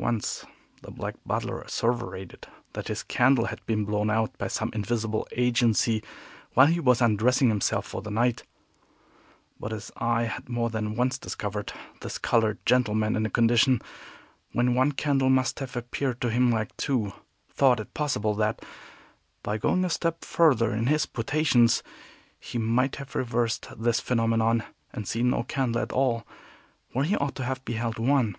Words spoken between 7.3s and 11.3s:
himself for the night; but as I had more than once